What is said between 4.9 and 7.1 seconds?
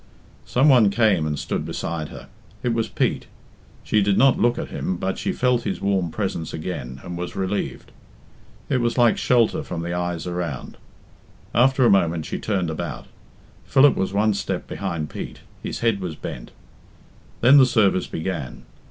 but she felt his warm presence again,